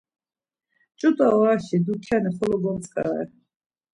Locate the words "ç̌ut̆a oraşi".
0.99-1.77